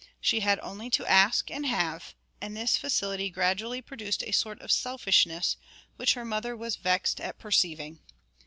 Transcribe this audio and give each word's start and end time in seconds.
She 0.19 0.39
had 0.39 0.59
only 0.61 0.89
to 0.97 1.05
ask 1.05 1.51
and 1.51 1.63
have, 1.67 2.15
and 2.41 2.57
this 2.57 2.75
facility 2.75 3.29
gradually 3.29 3.83
produced 3.83 4.23
a 4.23 4.31
sort 4.31 4.59
of 4.59 4.71
selfishness 4.71 5.57
which 5.95 6.15
her 6.15 6.25
mother 6.25 6.55
was 6.57 6.75
vexed 6.75 7.21
at 7.21 7.37
perceiving. 7.37 7.99